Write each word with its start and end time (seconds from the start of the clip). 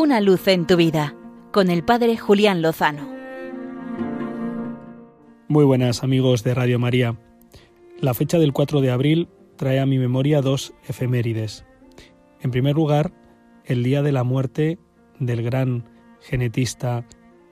Una 0.00 0.22
luz 0.22 0.48
en 0.48 0.66
tu 0.66 0.76
vida 0.76 1.14
con 1.52 1.68
el 1.68 1.84
Padre 1.84 2.16
Julián 2.16 2.62
Lozano. 2.62 3.06
Muy 5.46 5.66
buenas 5.66 6.02
amigos 6.02 6.42
de 6.42 6.54
Radio 6.54 6.78
María. 6.78 7.20
La 8.00 8.14
fecha 8.14 8.38
del 8.38 8.54
4 8.54 8.80
de 8.80 8.90
abril 8.90 9.28
trae 9.56 9.78
a 9.78 9.84
mi 9.84 9.98
memoria 9.98 10.40
dos 10.40 10.72
efemérides. 10.88 11.66
En 12.40 12.50
primer 12.50 12.76
lugar, 12.76 13.12
el 13.66 13.82
día 13.82 14.00
de 14.00 14.12
la 14.12 14.24
muerte 14.24 14.78
del 15.18 15.42
gran 15.42 15.84
genetista 16.22 17.04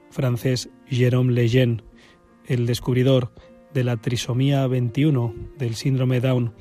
francés 0.09 0.71
Jérôme 0.87 1.33
Lejeune, 1.33 1.83
el 2.47 2.65
descubridor 2.65 3.31
de 3.75 3.83
la 3.83 3.97
trisomía 3.97 4.65
21 4.65 5.35
del 5.59 5.75
síndrome 5.75 6.19
Down, 6.19 6.55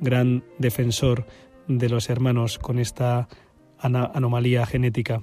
gran 0.00 0.44
defensor 0.58 1.26
de 1.68 1.90
los 1.90 2.08
hermanos 2.08 2.58
con 2.58 2.78
esta 2.78 3.28
anomalía 3.78 4.66
genética. 4.66 5.22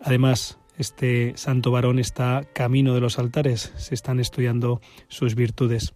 Además, 0.00 0.58
este 0.78 1.32
santo 1.36 1.70
varón 1.70 1.98
está 1.98 2.42
camino 2.52 2.94
de 2.94 3.00
los 3.00 3.18
altares, 3.18 3.72
se 3.76 3.94
están 3.94 4.20
estudiando 4.20 4.80
sus 5.08 5.34
virtudes. 5.34 5.94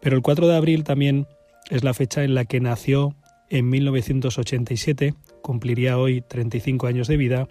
Pero 0.00 0.16
el 0.16 0.22
4 0.22 0.46
de 0.46 0.56
abril 0.56 0.84
también 0.84 1.26
es 1.70 1.84
la 1.84 1.94
fecha 1.94 2.22
en 2.24 2.34
la 2.34 2.44
que 2.44 2.60
nació 2.60 3.16
en 3.50 3.68
1987, 3.68 5.14
cumpliría 5.42 5.98
hoy 5.98 6.20
35 6.20 6.86
años 6.86 7.08
de 7.08 7.16
vida, 7.16 7.48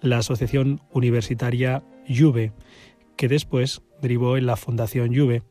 la 0.00 0.18
Asociación 0.18 0.80
Universitaria 0.90 1.82
Juve, 2.08 2.52
que 3.16 3.28
después 3.28 3.82
derivó 4.00 4.36
en 4.36 4.46
la 4.46 4.56
Fundación 4.56 5.14
Juve. 5.14 5.42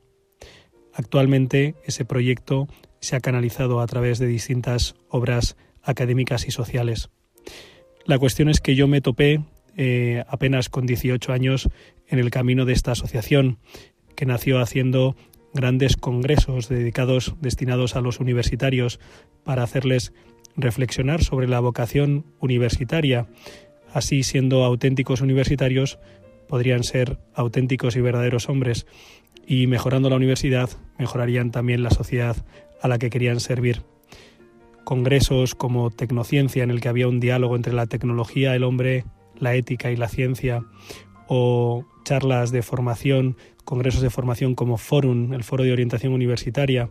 Actualmente 0.94 1.75
ese 1.86 2.05
proyecto 2.05 2.67
se 3.00 3.16
ha 3.16 3.20
canalizado 3.20 3.81
a 3.81 3.88
través 3.88 4.17
de 4.17 4.27
distintas 4.27 4.95
obras 5.09 5.58
académicas 5.85 6.48
y 6.48 6.52
sociales. 6.52 7.09
La 8.05 8.20
cuestión 8.20 8.49
es 8.49 8.62
que 8.62 8.75
yo 8.75 8.88
me 8.88 9.02
topé 9.02 9.41
eh, 9.77 10.23
apenas 10.27 10.69
con 10.69 10.86
18 10.86 11.33
años 11.33 11.69
en 12.08 12.19
el 12.19 12.30
camino 12.30 12.66
de 12.66 12.73
esta 12.73 12.92
asociación, 12.92 13.58
que 14.16 14.25
nació 14.25 14.59
haciendo 14.59 15.16
grandes 15.53 15.97
congresos 15.97 16.69
dedicados, 16.69 17.36
destinados 17.42 17.95
a 17.95 18.02
los 18.02 18.19
universitarios, 18.19 19.00
para 19.44 19.64
hacerles 19.64 20.14
reflexionar 20.55 21.23
sobre 21.23 21.47
la 21.47 21.59
vocación 21.59 22.25
universitaria. 22.39 23.27
Así, 23.94 24.23
siendo 24.23 24.64
auténticos 24.64 25.22
universitarios, 25.22 25.99
podrían 26.47 26.83
ser 26.83 27.20
auténticos 27.33 27.95
y 27.95 28.02
verdaderos 28.02 28.49
hombres, 28.49 28.86
y 29.47 29.67
mejorando 29.67 30.09
la 30.09 30.16
universidad, 30.16 30.70
mejorarían 30.97 31.52
también 31.52 31.83
la 31.83 31.92
sociedad 31.92 32.38
a 32.81 32.88
la 32.88 32.97
que 32.97 33.09
querían 33.09 33.39
servir 33.39 33.83
congresos 34.86 35.55
como 35.55 35.91
Tecnociencia, 35.91 36.64
en 36.64 36.72
el 36.72 36.80
que 36.80 36.88
había 36.88 37.09
un 37.09 37.19
diálogo 37.19 37.58
entre 37.58 37.73
la 37.73 37.88
tecnología, 37.88 38.55
el 38.55 38.64
hombre, 38.64 39.03
la 39.38 39.55
ética 39.55 39.92
y 39.92 39.97
la 39.97 40.08
ciencia, 40.08 40.64
o 41.27 41.86
charlas 42.05 42.52
de 42.52 42.61
formación, 42.61 43.36
congresos 43.66 44.02
de 44.02 44.09
formación 44.09 44.55
como 44.55 44.77
Forum, 44.77 45.33
el 45.33 45.44
Foro 45.44 45.64
de 45.64 45.73
Orientación 45.73 46.14
Universitaria. 46.14 46.89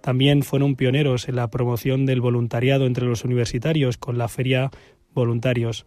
También 0.00 0.42
fueron 0.42 0.76
pioneros 0.76 1.28
en 1.28 1.36
la 1.36 1.50
promoción 1.50 2.06
del 2.06 2.20
voluntariado 2.20 2.86
entre 2.86 3.06
los 3.06 3.24
universitarios 3.24 3.98
con 3.98 4.16
la 4.16 4.28
Feria 4.28 4.70
Voluntarios, 5.12 5.86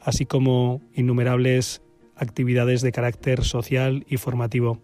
así 0.00 0.26
como 0.26 0.80
innumerables 0.94 1.82
actividades 2.14 2.82
de 2.82 2.92
carácter 2.92 3.44
social 3.44 4.04
y 4.08 4.16
formativo. 4.16 4.80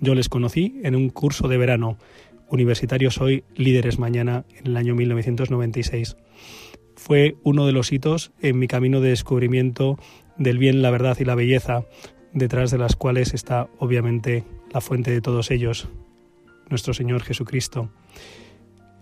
Yo 0.00 0.14
les 0.14 0.28
conocí 0.28 0.80
en 0.82 0.96
un 0.96 1.08
curso 1.08 1.48
de 1.48 1.56
verano 1.56 1.98
Universitarios 2.54 3.20
hoy, 3.20 3.42
líderes 3.56 3.98
mañana, 3.98 4.44
en 4.56 4.68
el 4.68 4.76
año 4.76 4.94
1996. 4.94 6.16
Fue 6.94 7.34
uno 7.42 7.66
de 7.66 7.72
los 7.72 7.90
hitos 7.90 8.30
en 8.40 8.60
mi 8.60 8.68
camino 8.68 9.00
de 9.00 9.08
descubrimiento 9.08 9.98
del 10.38 10.58
bien, 10.58 10.80
la 10.80 10.92
verdad 10.92 11.16
y 11.18 11.24
la 11.24 11.34
belleza, 11.34 11.84
detrás 12.32 12.70
de 12.70 12.78
las 12.78 12.94
cuales 12.94 13.34
está 13.34 13.68
obviamente 13.78 14.44
la 14.72 14.80
fuente 14.80 15.10
de 15.10 15.20
todos 15.20 15.50
ellos, 15.50 15.88
nuestro 16.70 16.94
Señor 16.94 17.24
Jesucristo. 17.24 17.90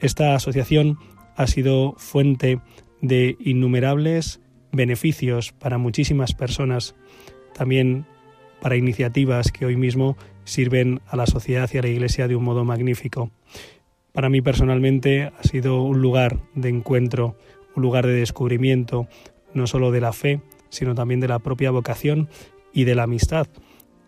Esta 0.01 0.35
asociación 0.35 0.97
ha 1.37 1.47
sido 1.47 1.93
fuente 1.99 2.59
de 3.03 3.37
innumerables 3.39 4.41
beneficios 4.73 5.53
para 5.53 5.77
muchísimas 5.77 6.33
personas, 6.33 6.95
también 7.53 8.07
para 8.63 8.77
iniciativas 8.77 9.53
que 9.53 9.67
hoy 9.67 9.77
mismo 9.77 10.17
sirven 10.45 11.01
a 11.07 11.17
la 11.17 11.27
sociedad 11.27 11.69
y 11.73 11.79
a 11.79 11.83
la 11.83 11.89
Iglesia 11.89 12.29
de 12.29 12.37
un 12.37 12.45
modo 12.45 12.65
magnífico. 12.65 13.31
Para 14.13 14.29
mí 14.29 14.43
personalmente 14.43 15.33
ha 15.39 15.43
sido 15.43 15.83
un 15.83 16.03
lugar 16.03 16.39
de 16.55 16.69
encuentro, 16.69 17.37
un 17.75 17.83
lugar 17.83 18.07
de 18.07 18.15
descubrimiento, 18.15 19.09
no 19.55 19.67
solo 19.67 19.91
de 19.91 20.01
la 20.01 20.13
fe, 20.13 20.41
sino 20.69 20.95
también 20.95 21.21
de 21.21 21.29
la 21.29 21.39
propia 21.39 21.71
vocación 21.71 22.29
y 22.73 22.85
de 22.85 22.95
la 22.95 23.05
amistad. 23.05 23.47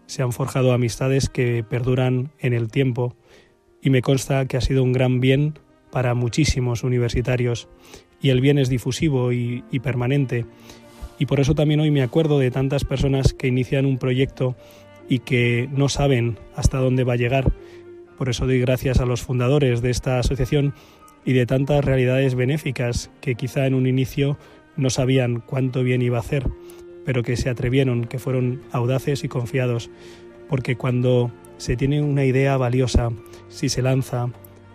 Se 0.06 0.22
han 0.22 0.32
forjado 0.32 0.72
amistades 0.72 1.30
que 1.30 1.64
perduran 1.64 2.32
en 2.38 2.52
el 2.52 2.68
tiempo 2.68 3.16
y 3.80 3.90
me 3.90 4.02
consta 4.02 4.46
que 4.46 4.56
ha 4.56 4.60
sido 4.60 4.82
un 4.82 4.92
gran 4.92 5.20
bien 5.20 5.58
para 5.90 6.14
muchísimos 6.14 6.82
universitarios 6.82 7.68
y 8.20 8.30
el 8.30 8.40
bien 8.40 8.58
es 8.58 8.68
difusivo 8.68 9.32
y, 9.32 9.64
y 9.70 9.80
permanente. 9.80 10.44
Y 11.18 11.26
por 11.26 11.40
eso 11.40 11.54
también 11.54 11.80
hoy 11.80 11.90
me 11.90 12.02
acuerdo 12.02 12.38
de 12.38 12.50
tantas 12.50 12.84
personas 12.84 13.32
que 13.32 13.46
inician 13.46 13.86
un 13.86 13.98
proyecto 13.98 14.56
y 15.08 15.20
que 15.20 15.68
no 15.72 15.88
saben 15.88 16.38
hasta 16.54 16.78
dónde 16.78 17.04
va 17.04 17.14
a 17.14 17.16
llegar. 17.16 17.52
Por 18.16 18.28
eso 18.28 18.46
doy 18.46 18.60
gracias 18.60 19.00
a 19.00 19.06
los 19.06 19.22
fundadores 19.22 19.82
de 19.82 19.90
esta 19.90 20.18
asociación 20.18 20.74
y 21.24 21.32
de 21.32 21.46
tantas 21.46 21.84
realidades 21.84 22.34
benéficas 22.34 23.10
que 23.20 23.34
quizá 23.34 23.66
en 23.66 23.74
un 23.74 23.86
inicio 23.86 24.38
no 24.76 24.90
sabían 24.90 25.40
cuánto 25.40 25.82
bien 25.82 26.02
iba 26.02 26.18
a 26.18 26.20
hacer, 26.20 26.46
pero 27.04 27.22
que 27.22 27.36
se 27.36 27.48
atrevieron, 27.48 28.04
que 28.04 28.18
fueron 28.18 28.62
audaces 28.72 29.24
y 29.24 29.28
confiados, 29.28 29.90
porque 30.48 30.76
cuando 30.76 31.30
se 31.56 31.76
tiene 31.76 32.02
una 32.02 32.24
idea 32.24 32.56
valiosa, 32.56 33.10
si 33.48 33.68
se 33.68 33.82
lanza, 33.82 34.28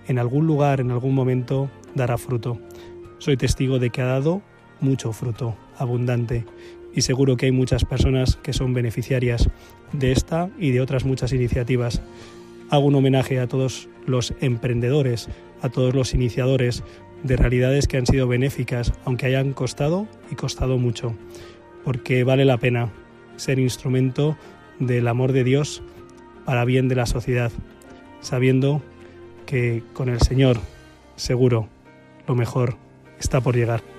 en 0.07 0.19
algún 0.19 0.47
lugar, 0.47 0.79
en 0.79 0.91
algún 0.91 1.13
momento, 1.13 1.69
dará 1.95 2.17
fruto. 2.17 2.59
Soy 3.19 3.37
testigo 3.37 3.79
de 3.79 3.89
que 3.89 4.01
ha 4.01 4.05
dado 4.05 4.41
mucho 4.79 5.11
fruto, 5.11 5.55
abundante, 5.77 6.45
y 6.93 7.01
seguro 7.01 7.37
que 7.37 7.47
hay 7.47 7.51
muchas 7.51 7.85
personas 7.85 8.37
que 8.37 8.53
son 8.53 8.73
beneficiarias 8.73 9.49
de 9.93 10.11
esta 10.11 10.49
y 10.57 10.71
de 10.71 10.81
otras 10.81 11.05
muchas 11.05 11.33
iniciativas. 11.33 12.01
Hago 12.69 12.85
un 12.85 12.95
homenaje 12.95 13.39
a 13.39 13.47
todos 13.47 13.89
los 14.05 14.33
emprendedores, 14.41 15.29
a 15.61 15.69
todos 15.69 15.93
los 15.93 16.13
iniciadores 16.13 16.83
de 17.23 17.35
realidades 17.35 17.87
que 17.87 17.97
han 17.97 18.05
sido 18.05 18.27
benéficas, 18.27 18.93
aunque 19.05 19.25
hayan 19.25 19.53
costado 19.53 20.07
y 20.31 20.35
costado 20.35 20.77
mucho, 20.77 21.15
porque 21.83 22.23
vale 22.23 22.45
la 22.45 22.57
pena 22.57 22.91
ser 23.35 23.59
instrumento 23.59 24.37
del 24.79 25.07
amor 25.07 25.31
de 25.31 25.43
Dios 25.43 25.81
para 26.45 26.65
bien 26.65 26.87
de 26.87 26.95
la 26.95 27.05
sociedad, 27.05 27.51
sabiendo 28.21 28.81
que 29.45 29.83
con 29.93 30.09
el 30.09 30.21
Señor 30.21 30.57
seguro 31.15 31.67
lo 32.27 32.35
mejor 32.35 32.75
está 33.19 33.41
por 33.41 33.55
llegar. 33.55 33.98